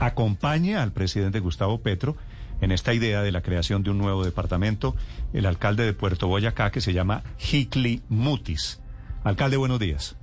acompañe 0.00 0.76
al 0.76 0.92
presidente 0.92 1.38
Gustavo 1.38 1.80
Petro 1.80 2.16
en 2.60 2.72
esta 2.72 2.92
idea 2.92 3.22
de 3.22 3.30
la 3.30 3.42
creación 3.42 3.82
de 3.82 3.90
un 3.90 3.98
nuevo 3.98 4.24
departamento, 4.24 4.96
el 5.32 5.46
alcalde 5.46 5.84
de 5.84 5.92
Puerto 5.92 6.26
Boyacá, 6.26 6.70
que 6.70 6.80
se 6.80 6.92
llama 6.92 7.22
Hickley 7.38 8.02
Mutis. 8.08 8.80
Alcalde, 9.24 9.56
buenos 9.56 9.78
días. 9.78 10.16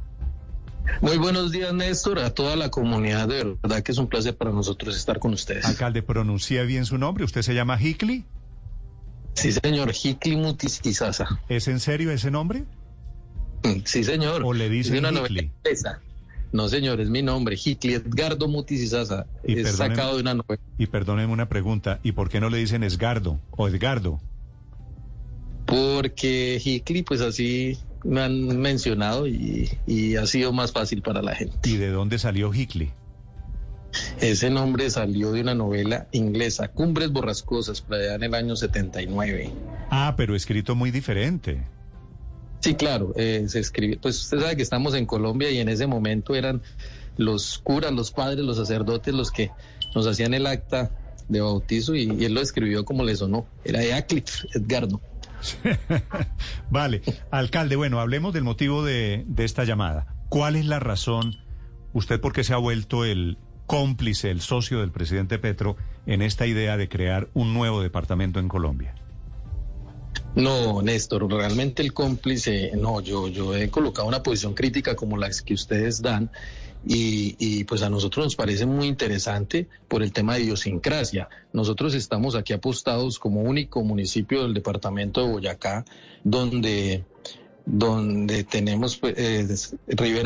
Muy 1.02 1.18
buenos 1.18 1.52
días, 1.52 1.74
Néstor, 1.74 2.20
a 2.20 2.34
toda 2.34 2.56
la 2.56 2.70
comunidad. 2.70 3.28
De 3.28 3.58
verdad 3.62 3.84
que 3.84 3.92
es 3.92 3.98
un 3.98 4.08
placer 4.08 4.36
para 4.36 4.52
nosotros 4.52 4.96
estar 4.96 5.20
con 5.20 5.34
ustedes. 5.34 5.66
Alcalde, 5.66 6.02
pronuncia 6.02 6.64
bien 6.64 6.86
su 6.86 6.98
nombre. 6.98 7.24
¿Usted 7.24 7.42
se 7.42 7.54
llama 7.54 7.82
Hickley? 7.82 8.26
Sí, 9.34 9.52
señor, 9.52 9.92
Hickley 9.92 10.36
Mutis 10.36 10.80
Izaza. 10.84 11.28
¿Es 11.50 11.68
en 11.68 11.80
serio 11.80 12.12
ese 12.12 12.32
nombre? 12.32 12.66
Sí, 13.86 14.04
señor. 14.04 14.44
¿O 14.44 14.54
le 14.54 14.70
dicen 14.70 15.06
Hickley? 15.06 15.52
No, 16.52 16.70
señor, 16.70 17.02
es 17.02 17.10
mi 17.10 17.22
nombre, 17.22 17.58
Hickley 17.62 17.96
Edgardo 17.96 18.48
Mutis 18.48 18.82
Izaza. 18.82 19.26
Y 19.46 19.60
es 19.60 19.76
sacado 19.76 20.16
de 20.16 20.22
una 20.22 20.34
novela. 20.34 20.62
Y 20.78 20.88
perdóneme 20.88 21.32
una 21.32 21.50
pregunta, 21.50 22.00
¿y 22.04 22.14
por 22.14 22.30
qué 22.30 22.40
no 22.40 22.50
le 22.50 22.58
dicen 22.58 22.84
Esgardo 22.84 23.40
o 23.52 23.68
Edgardo? 23.68 24.22
Porque 25.66 26.62
Hickley, 26.64 27.04
pues 27.04 27.20
así 27.22 27.78
me 28.04 28.22
han 28.22 28.60
mencionado 28.60 29.28
y, 29.28 30.16
ha 30.20 30.26
sido 30.26 30.54
más 30.54 30.72
fácil 30.72 31.02
para 31.02 31.22
la 31.22 31.36
gente. 31.36 31.70
¿Y 31.70 31.76
de 31.76 31.90
dónde 31.90 32.18
salió 32.20 32.54
Hickley? 32.54 32.92
Ese 34.22 34.50
nombre 34.50 34.90
salió 34.90 35.32
de 35.32 35.42
una 35.42 35.56
novela 35.56 36.08
inglesa, 36.12 36.70
Cumbres 36.70 37.12
Borrascosas, 37.12 37.82
para 37.82 38.02
allá 38.04 38.16
en 38.16 38.24
el 38.24 38.34
año 38.34 38.56
79. 38.56 39.52
Ah, 39.90 40.14
pero 40.16 40.36
escrito 40.36 40.76
muy 40.76 40.92
diferente. 40.92 41.66
Sí, 42.68 42.76
claro, 42.76 43.14
eh, 43.16 43.46
se 43.48 43.60
escribe. 43.60 43.98
Pues 44.02 44.22
usted 44.24 44.42
sabe 44.42 44.58
que 44.58 44.62
estamos 44.62 44.94
en 44.94 45.06
Colombia 45.06 45.50
y 45.50 45.60
en 45.60 45.70
ese 45.70 45.88
momento 45.88 46.36
eran 46.36 46.62
los 47.16 47.60
curas, 47.60 47.94
los 47.94 48.12
padres, 48.12 48.44
los 48.44 48.58
sacerdotes 48.58 49.14
los 49.14 49.32
que 49.32 49.52
nos 49.96 50.06
hacían 50.06 50.34
el 50.34 50.46
acta 50.46 50.92
de 51.30 51.40
bautizo 51.40 51.96
y, 51.96 52.26
él 52.26 52.34
lo 52.34 52.42
escribió 52.42 52.84
como 52.84 53.06
le 53.06 53.16
sonó. 53.16 53.48
Era 53.64 53.82
Eaclif 53.86 54.44
Edgardo. 54.54 55.00
vale, 56.70 57.04
alcalde, 57.32 57.78
bueno, 57.78 58.02
hablemos 58.02 58.34
del 58.34 58.44
motivo 58.44 58.84
de, 58.84 59.24
de 59.30 59.46
esta 59.46 59.64
llamada. 59.64 60.18
¿Cuál 60.28 60.58
es 60.58 60.66
la 60.66 60.82
razón, 60.82 61.38
usted 61.94 62.20
por 62.20 62.34
qué 62.34 62.44
se 62.44 62.52
ha 62.52 62.58
vuelto 62.58 63.06
el 63.06 63.38
cómplice, 63.66 64.30
el 64.30 64.42
socio 64.42 64.82
del 64.82 64.92
presidente 64.92 65.40
Petro 65.40 65.78
en 66.06 66.22
esta 66.22 66.46
idea 66.46 66.76
de 66.76 66.90
crear 66.90 67.30
un 67.34 67.54
nuevo 67.54 67.82
departamento 67.82 68.42
en 68.42 68.50
Colombia? 68.50 68.94
No, 70.38 70.84
Néstor, 70.84 71.28
realmente 71.32 71.82
el 71.82 71.94
cómplice, 71.94 72.72
no, 72.76 73.02
yo, 73.02 73.28
yo 73.28 73.56
he 73.56 73.72
colocado 73.72 74.08
una 74.08 74.22
posición 74.22 74.54
crítica 74.54 74.96
como 74.96 75.18
la 75.18 75.32
que 75.44 75.56
ustedes 75.56 76.00
dan 76.04 76.30
y, 76.86 77.36
y, 77.40 77.64
pues 77.64 77.82
a 77.82 77.90
nosotros 77.90 78.28
nos 78.28 78.36
parece 78.36 78.68
muy 78.68 78.86
interesante 78.86 79.68
por 79.88 80.04
el 80.04 80.14
tema 80.14 80.36
de 80.36 80.42
idiosincrasia. 80.44 81.28
Nosotros 81.54 81.96
estamos 81.96 82.36
aquí 82.36 82.54
apostados 82.54 83.18
como 83.18 83.42
único 83.42 83.84
municipio 83.84 84.44
del 84.44 84.54
departamento 84.54 85.26
de 85.26 85.32
Boyacá 85.32 85.86
donde 86.24 87.04
donde 87.70 88.46
tenemos 88.46 88.98
eh, 89.04 89.46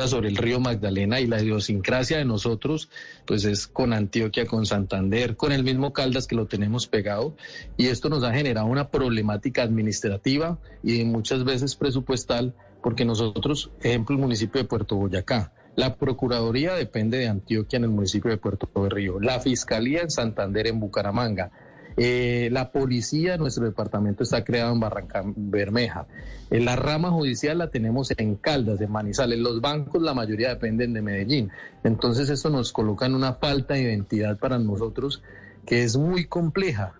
sobre 0.06 0.30
el 0.30 0.38
río 0.38 0.60
Magdalena 0.60 1.20
y 1.20 1.26
la 1.26 1.42
idiosincrasia 1.42 2.20
de 2.20 2.26
nosotros 2.26 2.90
pues 3.26 3.46
es 3.46 3.66
con 3.66 3.94
Antioquia, 3.94 4.46
con 4.46 4.68
Santander, 4.68 5.36
con 5.36 5.52
el 5.52 5.64
mismo 5.64 5.92
Caldas 5.92 6.28
que 6.28 6.36
lo 6.36 6.46
tenemos 6.46 6.86
pegado. 6.86 7.36
Y 7.78 7.88
esto 7.88 8.10
nos 8.10 8.24
ha 8.24 8.32
generado 8.32 8.68
una 8.68 8.90
problemática 8.90 9.64
administrativa 9.64 10.60
y 10.84 11.04
muchas 11.04 11.44
veces 11.44 11.76
presupuestal 11.76 12.54
porque 12.84 13.06
nosotros, 13.06 13.72
ejemplo, 13.82 14.16
el 14.16 14.22
municipio 14.22 14.62
de 14.62 14.68
Puerto 14.68 14.96
Boyacá, 14.96 15.52
la 15.76 15.96
Procuraduría 15.96 16.76
depende 16.76 17.18
de 17.18 17.28
Antioquia 17.28 17.78
en 17.78 17.86
el 17.86 17.90
municipio 17.90 18.30
de 18.30 18.38
Puerto 18.38 18.70
Río, 18.88 19.20
la 19.20 19.40
Fiscalía 19.40 20.02
en 20.02 20.12
Santander, 20.12 20.68
en 20.68 20.80
Bucaramanga, 20.80 21.52
eh, 21.98 22.50
la 22.52 22.72
policía, 22.72 23.38
nuestro 23.38 23.66
departamento 23.66 24.24
está 24.24 24.44
creado 24.44 24.74
en 24.74 24.80
Barranca 24.80 25.24
Bermeja. 25.26 26.08
En 26.50 26.66
la 26.66 26.76
rama 26.76 27.12
judicial 27.12 27.58
la 27.58 27.70
tenemos 27.70 28.14
en 28.18 28.36
Caldas, 28.36 28.82
en 28.82 28.92
Manizales. 28.92 29.40
Los 29.40 29.62
bancos, 29.62 30.02
la 30.02 30.14
mayoría 30.14 30.50
dependen 30.50 30.94
de 30.94 31.02
Medellín. 31.02 31.52
Entonces, 31.84 32.30
esto 32.30 32.50
nos 32.50 32.72
coloca 32.72 33.06
en 33.06 33.16
una 33.16 33.34
falta 33.34 33.74
de 33.74 33.84
identidad 33.84 34.38
para 34.38 34.60
nosotros 34.60 35.22
que 35.66 35.84
es 35.84 35.98
muy 35.98 36.26
compleja. 36.26 36.96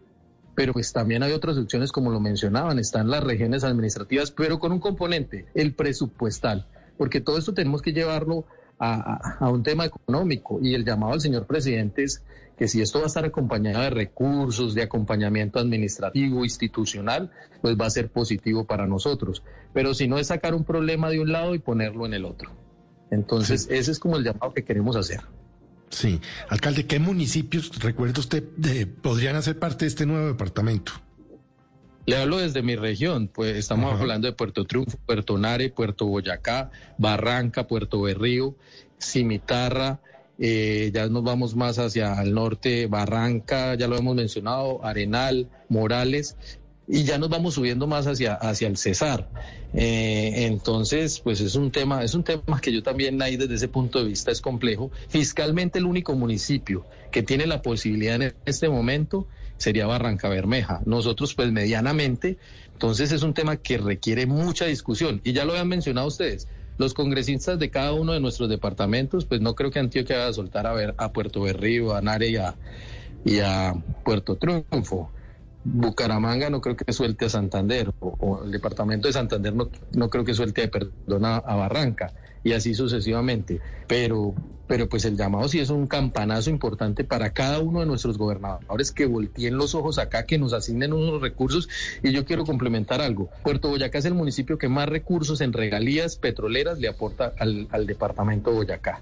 Pero 0.54 0.74
pues 0.74 0.92
también 0.92 1.24
hay 1.24 1.32
otras 1.32 1.58
opciones, 1.58 1.92
como 1.92 2.12
lo 2.12 2.20
mencionaban, 2.20 2.78
están 2.78 3.10
las 3.10 3.24
regiones 3.24 3.64
administrativas, 3.64 4.32
pero 4.32 4.60
con 4.60 4.72
un 4.74 4.80
componente, 4.80 5.46
el 5.54 5.74
presupuestal. 5.74 6.68
Porque 6.98 7.22
todo 7.22 7.38
esto 7.38 7.54
tenemos 7.54 7.82
que 7.82 7.94
llevarlo 7.94 8.46
a, 8.82 9.50
un 9.50 9.62
tema 9.64 9.86
económico 9.86 10.60
y 10.62 10.74
el 10.74 10.84
llamado 10.84 11.14
al 11.14 11.22
señor 11.22 11.46
presidente 11.46 12.04
es 12.04 12.24
que 12.58 12.68
si 12.68 12.82
esto 12.82 13.00
va 13.00 13.06
a 13.06 13.08
estar 13.08 13.26
acompañado 13.26 13.82
de 13.82 13.90
recursos, 13.90 14.74
de 14.74 14.84
acompañamiento 14.84 15.60
administrativo, 15.60 16.44
institucional, 16.44 17.32
pues 17.62 17.76
va 17.80 17.86
a 17.86 17.90
ser 17.90 18.12
positivo 18.12 18.66
para 18.66 18.86
nosotros. 18.88 19.44
Pero 19.74 19.94
si 19.94 20.08
no 20.08 20.20
es 20.20 20.28
sacar 20.28 20.54
un 20.54 20.64
problema 20.64 21.10
de 21.10 21.20
un 21.20 21.32
lado 21.32 21.56
y 21.56 21.60
ponerlo 21.60 22.06
en 22.06 22.14
el 22.14 22.26
otro. 22.26 22.52
Entonces, 23.10 23.68
ese 23.70 23.92
es 23.92 24.00
como 24.00 24.18
el 24.18 24.24
llamado 24.24 24.54
que 24.54 24.64
queremos 24.64 24.96
hacer. 24.96 25.22
Sí. 25.90 26.22
Alcalde, 26.50 26.86
¿qué 26.86 27.00
municipios, 27.00 27.78
recuerda 27.80 28.20
usted, 28.20 28.44
podrían 29.02 29.36
hacer 29.36 29.60
parte 29.60 29.86
de 29.86 29.90
este 29.90 30.06
nuevo 30.06 30.28
departamento? 30.28 30.94
Le 32.06 32.18
hablo 32.18 32.38
desde 32.38 32.64
mi 32.64 32.76
región, 32.76 33.28
pues 33.28 33.56
estamos 33.56 34.00
hablando 34.00 34.28
de 34.28 34.34
Puerto 34.34 34.66
Triunfo, 34.66 34.98
Puerto 35.06 35.38
Nare, 35.38 35.70
Puerto 35.70 36.08
Boyacá, 36.08 36.72
Barranca, 36.98 37.68
Puerto 37.68 38.02
Berrío, 38.02 38.56
Cimitarra, 39.00 40.00
eh, 40.40 40.90
ya 40.92 41.08
nos 41.08 41.24
vamos 41.24 41.56
más 41.56 41.78
hacia 41.78 42.20
el 42.24 42.34
norte, 42.34 42.88
Barranca, 42.88 43.76
ya 43.76 43.88
lo 43.88 43.98
hemos 43.98 44.16
mencionado, 44.16 44.84
Arenal, 44.84 45.48
Morales, 45.70 46.38
y 46.88 47.04
ya 47.04 47.18
nos 47.18 47.30
vamos 47.30 47.54
subiendo 47.54 47.88
más 47.88 48.08
hacia, 48.08 48.36
hacia 48.36 48.68
el 48.68 48.78
Cesar. 48.78 49.30
Eh, 49.74 50.46
entonces, 50.48 51.20
pues 51.20 51.40
es 51.40 51.56
un 51.56 51.72
tema, 51.72 52.04
es 52.04 52.14
un 52.14 52.24
tema 52.24 52.60
que 52.62 52.74
yo 52.74 52.84
también 52.84 53.22
ahí 53.22 53.38
desde 53.38 53.56
ese 53.56 53.68
punto 53.68 54.00
de 54.00 54.06
vista 54.10 54.32
es 54.32 54.42
complejo. 54.42 54.92
Fiscalmente 55.08 55.80
el 55.80 55.86
único 55.86 56.14
municipio 56.16 56.86
que 57.12 57.24
tiene 57.24 57.46
la 57.46 57.62
posibilidad 57.62 58.22
en 58.22 58.36
este 58.46 58.68
momento 58.68 59.28
sería 59.58 59.86
Barranca 59.86 60.28
Bermeja. 60.28 60.82
Nosotros, 60.86 61.36
pues 61.36 61.52
medianamente, 61.52 62.38
entonces 62.74 63.12
es 63.12 63.22
un 63.22 63.34
tema 63.34 63.58
que 63.58 63.78
requiere 63.78 64.26
mucha 64.26 64.66
discusión. 64.66 65.22
Y 65.24 65.34
ya 65.34 65.46
lo 65.46 65.52
habían 65.52 65.68
mencionado 65.68 66.08
ustedes, 66.08 66.48
los 66.78 66.96
congresistas 66.96 67.60
de 67.60 67.70
cada 67.70 67.94
uno 67.94 68.14
de 68.14 68.20
nuestros 68.20 68.50
departamentos, 68.50 69.26
pues 69.26 69.40
no 69.40 69.54
creo 69.54 69.70
que 69.70 69.80
Antioquia 69.80 70.18
vaya 70.18 70.30
a 70.30 70.34
soltar 70.34 70.66
a, 70.66 70.74
ver, 70.74 70.96
a 70.98 71.14
Puerto 71.14 71.42
Berrío, 71.42 71.94
a 71.94 72.02
Nare 72.02 72.30
y 73.24 73.40
a, 73.40 73.76
Puerto 74.04 74.36
Triunfo. 74.36 75.12
Bucaramanga 75.64 76.50
no 76.50 76.62
creo 76.62 76.76
que 76.76 76.92
suelte 76.94 77.26
a 77.26 77.30
Santander, 77.30 77.92
o, 78.00 78.42
el 78.44 78.52
departamento 78.52 79.08
de 79.08 79.14
Santander 79.14 79.54
no, 79.54 79.70
no 79.94 80.10
creo 80.10 80.24
que 80.24 80.34
suelte, 80.34 80.68
perdón, 80.68 81.26
a 81.26 81.40
Barranca 81.40 82.14
y 82.44 82.54
así 82.54 82.74
sucesivamente. 82.74 83.60
Pero, 83.88 84.34
pero 84.68 84.88
pues 84.88 85.06
el 85.06 85.18
llamado 85.18 85.48
sí 85.48 85.60
es 85.60 85.70
un 85.70 85.88
campanazo 85.88 86.50
importante 86.50 87.04
para 87.04 87.32
cada 87.32 87.60
uno 87.60 87.82
de 87.82 87.86
nuestros 87.86 88.18
gobernadores 88.18 88.92
que 88.92 89.06
volteen 89.06 89.58
los 89.58 89.76
ojos 89.76 90.00
acá, 90.00 90.26
que 90.26 90.38
nos 90.38 90.54
asignen 90.54 90.94
unos 90.94 91.22
recursos. 91.22 91.70
Y 92.04 92.12
yo 92.12 92.26
quiero 92.26 92.46
complementar 92.46 93.02
algo. 93.02 93.30
Puerto 93.44 93.70
Boyacá 93.70 94.00
es 94.00 94.06
el 94.06 94.14
municipio 94.14 94.58
que 94.58 94.70
más 94.70 94.88
recursos 94.90 95.42
en 95.42 95.54
regalías 95.54 96.16
petroleras 96.16 96.80
le 96.80 96.88
aporta 96.88 97.34
al, 97.38 97.68
al 97.72 97.86
departamento 97.86 98.52
de 98.52 98.58
Boyacá. 98.58 99.02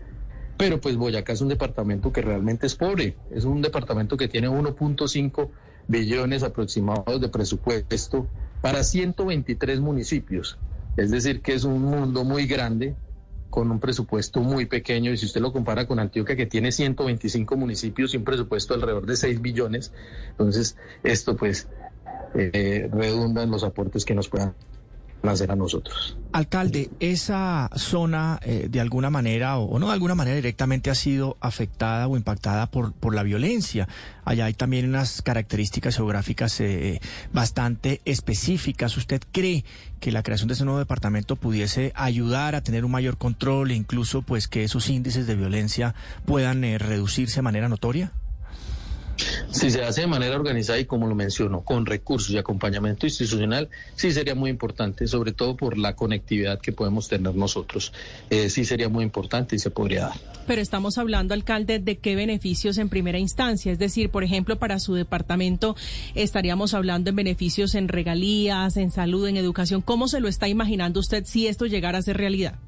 Pero 0.57 0.81
pues 0.81 0.97
Boyacá 0.97 1.31
es 1.31 1.41
un 1.41 1.47
departamento 1.47 2.11
que 2.11 2.21
realmente 2.21 2.67
es 2.67 2.75
pobre. 2.75 3.15
Es 3.31 3.45
un 3.45 3.61
departamento 3.61 4.17
que 4.17 4.27
tiene 4.27 4.49
1.5 4.49 5.49
billones 5.89 6.43
aproximados 6.43 7.19
de 7.19 7.27
presupuesto 7.29 8.27
para 8.61 8.83
123 8.83 9.79
municipios. 9.81 10.57
Es 10.95 11.11
decir, 11.11 11.41
que 11.41 11.53
es 11.53 11.63
un 11.63 11.81
mundo 11.81 12.23
muy 12.23 12.45
grande 12.45 12.95
con 13.49 13.71
un 13.71 13.79
presupuesto 13.79 14.41
muy 14.41 14.67
pequeño 14.67 15.11
y 15.11 15.17
si 15.17 15.25
usted 15.25 15.41
lo 15.41 15.51
compara 15.51 15.87
con 15.87 15.99
Antioquia 15.99 16.35
que 16.35 16.45
tiene 16.45 16.71
125 16.71 17.57
municipios 17.57 18.13
y 18.13 18.17
un 18.17 18.23
presupuesto 18.23 18.75
alrededor 18.75 19.07
de 19.07 19.15
6 19.15 19.41
billones, 19.41 19.91
entonces 20.29 20.77
esto 21.03 21.35
pues 21.35 21.67
eh, 22.35 22.87
redunda 22.93 23.41
en 23.41 23.49
los 23.49 23.63
aportes 23.63 24.05
que 24.05 24.13
nos 24.13 24.29
puedan 24.29 24.53
a 25.23 25.55
nosotros. 25.55 26.17
Alcalde, 26.31 26.89
esa 26.99 27.69
zona 27.75 28.39
eh, 28.41 28.67
de 28.69 28.79
alguna 28.79 29.09
manera 29.09 29.57
o, 29.57 29.77
no 29.79 29.87
de 29.87 29.93
alguna 29.93 30.15
manera 30.15 30.35
directamente 30.35 30.89
ha 30.89 30.95
sido 30.95 31.37
afectada 31.41 32.07
o 32.07 32.15
impactada 32.15 32.67
por, 32.71 32.93
por 32.93 33.13
la 33.13 33.23
violencia. 33.23 33.87
Allá 34.23 34.45
hay 34.45 34.53
también 34.53 34.87
unas 34.87 35.21
características 35.21 35.95
geográficas 35.97 36.59
eh, 36.61 37.01
bastante 37.33 38.01
específicas. 38.05 38.95
¿Usted 38.97 39.21
cree 39.31 39.65
que 39.99 40.11
la 40.11 40.23
creación 40.23 40.47
de 40.47 40.53
ese 40.53 40.65
nuevo 40.65 40.79
departamento 40.79 41.35
pudiese 41.35 41.91
ayudar 41.95 42.55
a 42.55 42.61
tener 42.61 42.85
un 42.85 42.91
mayor 42.91 43.17
control 43.17 43.71
e 43.71 43.75
incluso 43.75 44.21
pues 44.21 44.47
que 44.47 44.63
esos 44.63 44.89
índices 44.89 45.27
de 45.27 45.35
violencia 45.35 45.95
puedan 46.25 46.63
eh, 46.63 46.77
reducirse 46.77 47.37
de 47.37 47.41
manera 47.41 47.69
notoria? 47.69 48.13
Si 49.51 49.71
se 49.71 49.83
hace 49.83 50.01
de 50.01 50.07
manera 50.07 50.35
organizada 50.35 50.79
y 50.79 50.85
como 50.85 51.07
lo 51.07 51.15
menciono, 51.15 51.61
con 51.61 51.87
recursos 51.87 52.29
y 52.29 52.37
acompañamiento 52.37 53.07
institucional, 53.07 53.69
sí 53.95 54.11
sería 54.11 54.35
muy 54.35 54.51
importante, 54.51 55.07
sobre 55.07 55.31
todo 55.31 55.57
por 55.57 55.77
la 55.77 55.95
conectividad 55.95 56.61
que 56.61 56.71
podemos 56.71 57.07
tener 57.07 57.33
nosotros. 57.33 57.91
Eh, 58.29 58.51
sí 58.51 58.63
sería 58.63 58.89
muy 58.89 59.03
importante 59.03 59.55
y 59.55 59.59
se 59.59 59.71
podría 59.71 60.01
dar. 60.01 60.17
Pero 60.45 60.61
estamos 60.61 60.99
hablando, 60.99 61.33
alcalde, 61.33 61.79
de 61.79 61.97
qué 61.97 62.15
beneficios 62.15 62.77
en 62.77 62.89
primera 62.89 63.17
instancia. 63.17 63.71
Es 63.71 63.79
decir, 63.79 64.11
por 64.11 64.23
ejemplo, 64.23 64.59
para 64.59 64.79
su 64.79 64.93
departamento 64.93 65.75
estaríamos 66.13 66.75
hablando 66.75 67.09
en 67.09 67.15
beneficios 67.15 67.73
en 67.73 67.87
regalías, 67.87 68.77
en 68.77 68.91
salud, 68.91 69.27
en 69.27 69.37
educación. 69.37 69.81
¿Cómo 69.81 70.07
se 70.07 70.19
lo 70.19 70.27
está 70.27 70.47
imaginando 70.47 70.99
usted 70.99 71.25
si 71.25 71.47
esto 71.47 71.65
llegara 71.65 71.97
a 71.97 72.01
ser 72.03 72.17
realidad? 72.17 72.59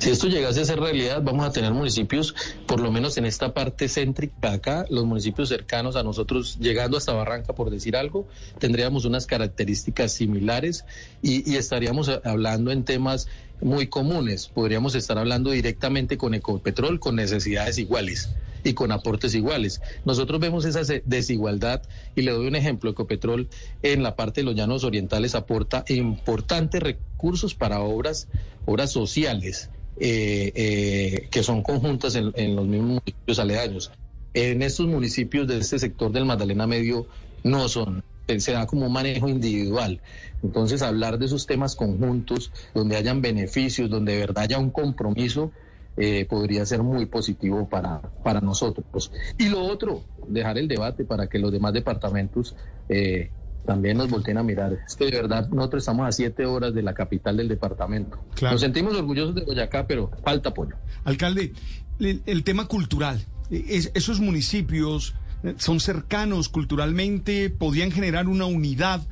Si 0.00 0.08
esto 0.08 0.28
llegase 0.28 0.62
a 0.62 0.64
ser 0.64 0.80
realidad, 0.80 1.20
vamos 1.22 1.44
a 1.44 1.52
tener 1.52 1.74
municipios, 1.74 2.34
por 2.66 2.80
lo 2.80 2.90
menos 2.90 3.18
en 3.18 3.26
esta 3.26 3.52
parte 3.52 3.86
céntrica 3.86 4.50
acá, 4.50 4.86
los 4.88 5.04
municipios 5.04 5.50
cercanos 5.50 5.94
a 5.94 6.02
nosotros, 6.02 6.56
llegando 6.58 6.96
hasta 6.96 7.12
Barranca, 7.12 7.54
por 7.54 7.68
decir 7.68 7.94
algo, 7.94 8.26
tendríamos 8.58 9.04
unas 9.04 9.26
características 9.26 10.14
similares 10.14 10.86
y, 11.20 11.54
estaríamos 11.54 12.08
hablando 12.24 12.70
en 12.70 12.84
temas 12.84 13.28
muy 13.60 13.88
comunes. 13.88 14.48
Podríamos 14.48 14.94
estar 14.94 15.18
hablando 15.18 15.50
directamente 15.50 16.16
con 16.16 16.32
Ecopetrol, 16.32 16.98
con 16.98 17.16
necesidades 17.16 17.76
iguales 17.76 18.30
y 18.64 18.72
con 18.72 18.92
aportes 18.92 19.34
iguales. 19.34 19.82
Nosotros 20.06 20.40
vemos 20.40 20.64
esa 20.64 20.80
desigualdad 21.04 21.82
y 22.16 22.22
le 22.22 22.30
doy 22.30 22.46
un 22.46 22.56
ejemplo. 22.56 22.88
Ecopetrol 22.88 23.50
en 23.82 24.02
la 24.02 24.16
parte 24.16 24.40
de 24.40 24.46
los 24.46 24.54
llanos 24.54 24.82
orientales 24.82 25.34
aporta 25.34 25.84
importantes 25.88 26.82
recursos 26.82 27.54
para 27.54 27.80
obras, 27.80 28.28
obras 28.64 28.92
sociales 28.92 29.68
eh, 29.98 30.52
eh, 30.54 31.28
que 31.30 31.42
son 31.42 31.62
conjuntas 31.62 32.14
en, 32.14 32.56
los 32.56 32.66
mismos 32.66 33.02
municipios 33.02 33.38
aledaños. 33.38 33.92
En 34.34 34.62
estos 34.62 34.86
municipios 34.86 35.46
de 35.48 35.58
este 35.58 35.78
sector 35.78 36.12
del 36.12 36.24
Magdalena 36.24 36.66
Medio 36.66 37.06
no 37.42 37.68
son, 37.68 38.02
se 38.38 38.52
da 38.52 38.66
como 38.66 38.86
un 38.86 38.92
manejo 38.92 39.28
individual. 39.28 40.00
Entonces, 40.42 40.82
hablar 40.82 41.18
de 41.18 41.26
esos 41.26 41.46
temas 41.46 41.74
conjuntos, 41.74 42.52
donde 42.74 42.96
hayan 42.96 43.20
beneficios, 43.20 43.90
donde 43.90 44.12
de 44.12 44.20
verdad 44.20 44.44
haya 44.44 44.58
un 44.58 44.70
compromiso, 44.70 45.52
eh, 45.96 46.24
podría 46.24 46.64
ser 46.64 46.82
muy 46.82 47.06
positivo 47.06 47.68
para, 47.68 48.00
para 48.22 48.40
nosotros. 48.40 49.12
Y 49.36 49.48
lo 49.48 49.60
otro, 49.60 50.04
dejar 50.28 50.56
el 50.56 50.68
debate 50.68 51.04
para 51.04 51.26
que 51.26 51.38
los 51.38 51.52
demás 51.52 51.72
departamentos 51.72 52.54
eh, 52.88 53.30
también 53.64 53.96
nos 53.96 54.10
volteen 54.10 54.38
a 54.38 54.42
mirar. 54.42 54.78
Es 54.86 54.96
que 54.96 55.06
de 55.06 55.12
verdad 55.12 55.48
nosotros 55.50 55.82
estamos 55.82 56.06
a 56.06 56.12
siete 56.12 56.46
horas 56.46 56.74
de 56.74 56.82
la 56.82 56.94
capital 56.94 57.36
del 57.36 57.48
departamento. 57.48 58.18
Nos 58.42 58.60
sentimos 58.60 58.96
orgullosos 58.96 59.34
de 59.34 59.44
Boyacá, 59.44 59.86
pero 59.86 60.10
falta 60.24 60.50
apoyo. 60.50 60.76
Alcalde, 61.04 61.52
el, 61.98 62.44
tema 62.44 62.66
cultural, 62.66 63.24
esos 63.50 64.20
municipios 64.20 65.14
eh, 65.42 65.54
son 65.58 65.80
cercanos 65.80 66.48
culturalmente, 66.48 67.50
podían 67.50 67.90
generar 67.90 68.28
una 68.28 68.46
unidad, 68.46 69.02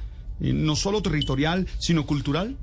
eh, 0.40 0.52
no 0.52 0.76
solo 0.76 1.02
territorial, 1.02 1.66
sino 1.78 2.06
cultural. 2.06 2.56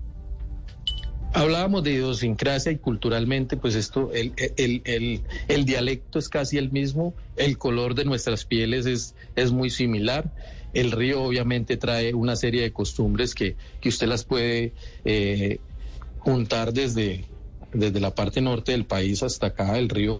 Hablábamos 1.35 1.83
de 1.83 1.91
idiosincrasia 1.91 2.71
y 2.71 2.77
culturalmente, 2.77 3.57
pues 3.57 3.75
esto, 3.75 4.13
el, 4.13 4.33
el, 4.55 5.21
el, 5.49 5.65
dialecto 5.65 6.17
es 6.17 6.29
casi 6.29 6.57
el 6.57 6.71
mismo, 6.71 7.13
el 7.35 7.57
color 7.57 7.93
de 7.93 8.05
nuestras 8.05 8.45
pieles 8.45 8.85
es, 8.85 9.15
es 9.35 9.51
muy 9.51 9.69
similar. 9.69 10.31
El 10.73 10.93
río 10.93 11.21
obviamente 11.21 11.75
trae 11.75 12.13
una 12.13 12.37
serie 12.37 12.61
de 12.61 12.71
costumbres 12.71 13.35
que, 13.35 13.57
que 13.81 13.89
usted 13.89 14.07
las 14.07 14.23
puede 14.23 14.71
eh, 15.03 15.59
juntar 16.19 16.71
desde, 16.71 17.25
desde 17.75 18.00
la 18.00 18.16
parte 18.16 18.42
norte 18.42 18.72
del 18.72 18.86
país 18.86 19.24
hasta 19.24 19.48
acá. 19.48 19.77
El 19.77 19.89
río 19.89 20.19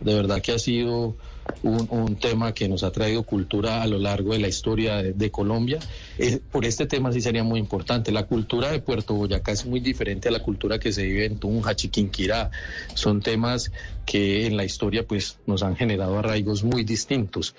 de 0.00 0.14
verdad 0.14 0.40
que 0.40 0.52
ha 0.52 0.58
sido 0.58 1.16
un, 1.62 2.16
tema 2.16 2.54
que 2.54 2.68
nos 2.68 2.82
ha 2.82 2.92
traído 2.92 3.24
cultura 3.24 3.82
a 3.82 3.86
lo 3.86 3.98
largo 3.98 4.32
de 4.32 4.38
la 4.38 4.48
historia 4.48 5.02
de, 5.02 5.30
Colombia. 5.30 5.78
Eh, 6.18 6.40
por 6.50 6.64
este 6.64 6.86
tema 6.86 7.12
sí 7.12 7.20
sería 7.20 7.42
muy 7.42 7.58
importante. 7.58 8.12
La 8.12 8.26
cultura 8.26 8.70
de 8.70 8.80
Puerto 8.80 9.14
Boyacá 9.14 9.52
es 9.52 9.66
muy 9.66 9.80
diferente 9.80 10.28
a 10.28 10.32
la 10.32 10.40
cultura 10.40 10.78
que 10.78 10.92
se 10.92 11.04
vive 11.04 11.26
en 11.26 11.38
Tunja, 11.38 11.74
Chiquinquirá. 11.74 12.50
Son 12.94 13.20
temas 13.20 13.72
que 14.06 14.46
en 14.46 14.56
la 14.56 14.64
historia 14.64 15.06
pues 15.06 15.38
nos 15.46 15.62
han 15.62 15.76
generado 15.76 16.18
arraigos 16.18 16.62
muy 16.64 16.84
distintos. 16.84 17.54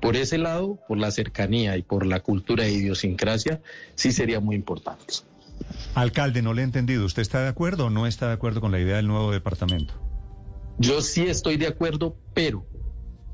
Por 0.00 0.16
ese 0.16 0.36
lado, 0.36 0.78
por 0.88 0.98
la 0.98 1.10
cercanía 1.12 1.76
y 1.76 1.82
por 1.82 2.06
la 2.06 2.20
cultura 2.20 2.66
e 2.66 2.72
idiosincrasia, 2.72 3.60
sí 3.94 4.10
sería 4.10 4.40
muy 4.40 4.56
importante. 4.56 5.14
Alcalde, 5.94 6.42
no 6.42 6.54
le 6.54 6.62
he 6.62 6.64
entendido. 6.64 7.04
¿Usted 7.04 7.22
está 7.22 7.42
de 7.42 7.48
acuerdo 7.48 7.86
o 7.86 7.90
no 7.90 8.06
está 8.06 8.28
de 8.28 8.34
acuerdo 8.34 8.60
con 8.60 8.72
la 8.72 8.80
idea 8.80 8.96
del 8.96 9.06
nuevo 9.06 9.30
departamento? 9.30 9.94
Yo 10.78 11.02
sí 11.02 11.22
estoy 11.22 11.56
de 11.56 11.66
acuerdo, 11.66 12.16
pero 12.34 12.66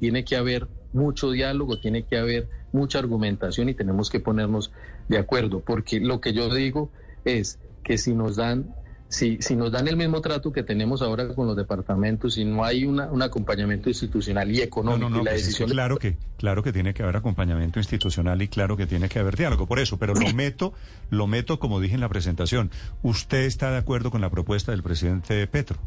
tiene 0.01 0.25
que 0.25 0.37
haber 0.37 0.69
mucho 0.93 1.31
diálogo, 1.31 1.79
tiene 1.81 2.05
que 2.05 2.19
haber 2.19 2.49
mucha 2.73 2.99
argumentación 2.99 3.69
y 3.69 3.75
tenemos 3.75 4.11
que 4.11 4.21
ponernos 4.21 4.73
de 5.09 5.19
acuerdo, 5.19 5.61
porque 5.61 6.01
lo 6.01 6.21
que 6.21 6.33
yo 6.33 6.53
digo 6.55 6.91
es 7.25 7.59
que 7.85 7.99
si 7.99 8.15
nos 8.15 8.37
dan 8.37 8.75
si, 9.09 9.39
si 9.41 9.57
nos 9.57 9.73
dan 9.73 9.89
el 9.89 9.97
mismo 9.97 10.21
trato 10.21 10.53
que 10.53 10.63
tenemos 10.63 11.01
ahora 11.01 11.29
con 11.35 11.47
los 11.47 11.57
departamentos, 11.57 12.35
si 12.35 12.45
no 12.45 12.65
hay 12.65 12.85
una, 12.85 13.07
un 13.07 13.23
acompañamiento 13.23 13.89
institucional 13.89 14.51
y 14.51 14.61
económico 14.61 15.09
y 15.09 15.25
la 15.25 15.31
pues 15.31 15.45
decisión... 15.45 15.71
claro, 15.71 15.97
que, 15.99 16.17
claro 16.37 16.63
que 16.63 16.73
tiene 16.73 16.93
que 16.93 17.03
haber 17.03 17.17
acompañamiento 17.17 17.79
institucional 17.79 18.43
y 18.43 18.49
claro 18.49 18.77
que 18.77 18.87
tiene 18.87 19.09
que 19.09 19.19
haber 19.19 19.37
diálogo, 19.37 19.67
por 19.67 19.79
eso, 19.79 19.99
pero 19.99 20.15
lo 20.15 20.33
meto, 20.35 20.75
lo 21.11 21.27
meto 21.27 21.59
como 21.59 21.81
dije 21.81 21.95
en 21.95 22.01
la 22.01 22.09
presentación. 22.09 22.71
¿Usted 23.03 23.45
está 23.45 23.71
de 23.71 23.79
acuerdo 23.79 24.11
con 24.11 24.21
la 24.21 24.31
propuesta 24.31 24.73
del 24.73 24.83
presidente 24.83 25.47
Petro? 25.47 25.79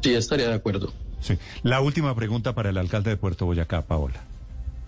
Sí, 0.00 0.14
estaría 0.14 0.48
de 0.48 0.54
acuerdo. 0.54 0.92
Sí. 1.20 1.38
La 1.62 1.80
última 1.80 2.14
pregunta 2.14 2.54
para 2.54 2.70
el 2.70 2.78
alcalde 2.78 3.10
de 3.10 3.16
Puerto 3.16 3.46
Boyacá, 3.46 3.82
Paola. 3.82 4.24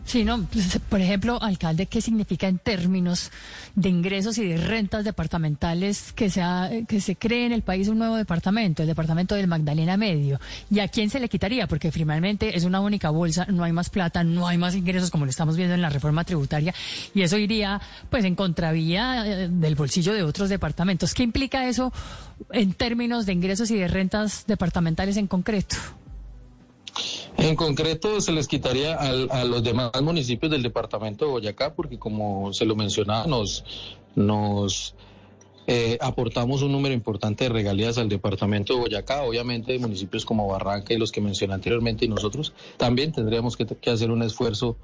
Sí, 0.09 0.25
no, 0.25 0.43
pues, 0.51 0.81
por 0.89 1.03
ejemplo, 1.03 1.39
alcalde, 1.43 1.85
¿qué 1.85 2.01
significa 2.01 2.49
en 2.49 2.59
términos 2.59 3.31
de 3.75 3.91
ingresos 3.91 4.39
y 4.39 4.49
de 4.49 4.57
rentas 4.57 5.05
departamentales 5.05 6.15
que, 6.15 6.31
sea, 6.31 6.71
que 6.89 7.03
se 7.03 7.17
cree 7.17 7.45
en 7.45 7.53
el 7.53 7.61
país 7.61 7.89
un 7.89 7.99
nuevo 7.99 8.17
departamento, 8.17 8.83
el 8.83 8.89
departamento 8.89 9.35
del 9.35 9.49
Magdalena 9.49 9.99
Medio? 9.99 10.41
¿Y 10.71 10.79
a 10.79 10.89
quién 10.89 11.11
se 11.11 11.21
le 11.21 11.29
quitaría? 11.29 11.67
Porque 11.67 11.93
finalmente 11.93 12.57
es 12.57 12.65
una 12.65 12.81
única 12.81 13.11
bolsa, 13.11 13.45
no 13.51 13.65
hay 13.65 13.73
más 13.73 13.91
plata, 13.91 14.25
no 14.25 14.49
hay 14.49 14.57
más 14.57 14.75
ingresos 14.75 15.11
como 15.11 15.27
lo 15.27 15.31
estamos 15.31 15.59
viendo 15.59 15.75
en 15.75 15.83
la 15.83 15.91
reforma 15.91 16.25
tributaria 16.25 16.75
y 17.15 17.21
eso 17.21 17.37
iría 17.37 17.79
pues 18.09 18.25
en 18.25 18.35
contravía 18.35 19.27
eh, 19.27 19.49
del 19.51 19.75
bolsillo 19.75 20.15
de 20.15 20.23
otros 20.23 20.49
departamentos. 20.49 21.13
¿Qué 21.13 21.23
implica 21.23 21.69
eso 21.69 21.93
en 22.53 22.73
términos 22.73 23.27
de 23.27 23.35
ingresos 23.35 23.71
y 23.71 23.77
de 23.77 23.89
rentas 23.89 24.45
departamentales 24.47 25.19
en 25.19 25.27
concreto? 25.27 25.77
En 27.37 27.55
concreto, 27.57 28.21
se 28.21 28.33
les 28.33 28.49
quitaría 28.49 28.95
a 28.97 29.45
los 29.45 29.63
demás 29.63 29.91
municipios 30.03 30.51
del 30.51 30.63
departamento 30.63 31.27
de 31.27 31.31
Boyacá, 31.31 31.75
porque 31.75 31.99
como 31.99 32.53
se 32.53 32.65
lo 32.65 32.75
mencionaba, 32.75 33.27
nos, 33.27 33.65
nos 34.17 34.95
eh, 35.71 35.99
aportamos 36.01 36.63
un 36.63 36.73
número 36.73 36.95
importante 36.95 37.45
de 37.45 37.51
regalías 37.51 37.99
al 37.99 38.09
departamento 38.09 38.73
de 38.73 38.81
Boyacá, 38.81 39.21
obviamente 39.21 39.79
municipios 39.79 40.25
como 40.25 40.49
Barranca 40.49 40.95
y 40.95 40.97
los 40.97 41.13
que 41.13 41.21
mencioné 41.21 41.53
anteriormente 41.53 42.07
y 42.07 42.09
nosotros 42.09 42.55
también 42.79 43.13
tendríamos 43.13 43.55
que, 43.55 43.91
hacer 43.91 44.11
un 44.11 44.23
esfuerzo 44.23 44.79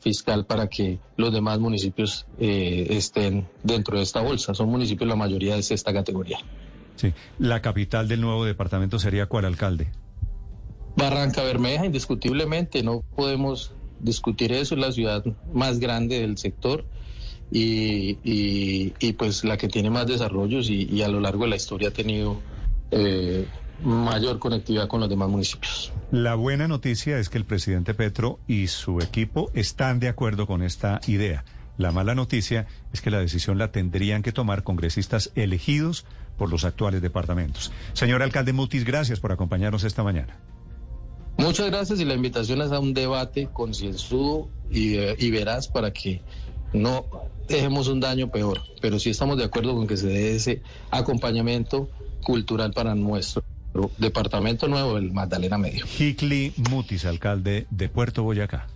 fiscal 0.00 0.44
para 0.44 0.66
que 0.66 0.98
los 1.16 1.32
demás 1.32 1.60
municipios 1.60 2.26
eh, 2.40 2.88
estén 2.90 3.46
dentro 3.62 3.96
de 3.96 4.02
esta 4.02 4.22
bolsa. 4.22 4.54
Son 4.54 4.68
municipios 4.68 5.08
la 5.08 5.14
mayoría 5.14 5.54
de 5.54 5.60
esta 5.60 5.92
categoría. 5.92 6.38
Sí, 6.96 7.12
la 7.38 7.62
capital 7.62 8.08
del 8.08 8.20
nuevo 8.20 8.44
departamento 8.44 8.98
sería 8.98 9.26
cuál 9.26 9.44
alcalde? 9.44 9.86
Barranca 10.96 11.42
Bermeja, 11.42 11.86
indiscutiblemente, 11.86 12.82
no 12.82 13.02
podemos 13.16 13.72
discutir 14.00 14.52
eso, 14.52 14.74
es 14.74 14.80
la 14.80 14.92
ciudad 14.92 15.24
más 15.52 15.78
grande 15.78 16.20
del 16.20 16.38
sector 16.38 16.84
y, 17.50 18.18
y, 18.22 19.12
pues 19.14 19.44
la 19.44 19.56
que 19.56 19.68
tiene 19.68 19.90
más 19.90 20.06
desarrollos 20.06 20.68
y, 20.70 21.02
a 21.02 21.08
lo 21.08 21.20
largo 21.20 21.44
de 21.44 21.50
la 21.50 21.56
historia 21.56 21.88
ha 21.88 21.92
tenido 21.92 22.40
eh, 22.90 23.46
mayor 23.82 24.38
conectividad 24.38 24.88
con 24.88 25.00
los 25.00 25.08
demás 25.08 25.28
municipios. 25.28 25.92
La 26.10 26.34
buena 26.34 26.68
noticia 26.68 27.18
es 27.18 27.28
que 27.28 27.38
el 27.38 27.44
presidente 27.44 27.94
Petro 27.94 28.38
y 28.46 28.68
su 28.68 29.00
equipo 29.00 29.50
están 29.54 30.00
de 30.00 30.08
acuerdo 30.08 30.46
con 30.46 30.62
esta 30.62 31.00
idea. 31.06 31.44
La 31.76 31.90
mala 31.90 32.14
noticia 32.14 32.66
es 32.92 33.00
que 33.00 33.10
la 33.10 33.18
decisión 33.18 33.58
la 33.58 33.72
tendrían 33.72 34.22
que 34.22 34.32
tomar 34.32 34.62
congresistas 34.62 35.32
elegidos 35.34 36.06
por 36.38 36.50
los 36.50 36.64
actuales 36.64 37.02
departamentos. 37.02 37.72
Señor 37.94 38.22
alcalde 38.22 38.52
Mutis, 38.52 38.84
gracias 38.84 39.18
por 39.18 39.32
acompañarnos 39.32 39.82
esta 39.82 40.04
mañana. 40.04 40.38
Muchas 41.36 41.66
gracias 41.66 42.00
y 42.00 42.04
la 42.04 42.14
invitación 42.14 42.62
es 42.62 42.72
a 42.72 42.78
un 42.78 42.94
debate 42.94 43.48
concienzudo 43.52 44.48
y, 44.70 44.94
eh, 44.94 45.16
y 45.18 45.30
veraz 45.30 45.68
para 45.68 45.92
que 45.92 46.22
no 46.72 47.06
dejemos 47.48 47.88
un 47.88 48.00
daño 48.00 48.30
peor, 48.30 48.62
pero 48.80 48.98
sí 48.98 49.10
estamos 49.10 49.36
de 49.36 49.44
acuerdo 49.44 49.74
con 49.74 49.86
que 49.86 49.96
se 49.96 50.06
dé 50.08 50.36
ese 50.36 50.62
acompañamiento 50.90 51.88
cultural 52.22 52.72
para 52.72 52.94
nuestro 52.94 53.42
departamento 53.98 54.68
nuevo, 54.68 54.96
el 54.98 55.12
Magdalena 55.12 55.58
Medio. 55.58 55.84
Hickley 55.98 56.52
Mutis, 56.70 57.04
alcalde 57.04 57.66
de 57.70 57.88
Puerto 57.88 58.22
Boyacá. 58.22 58.68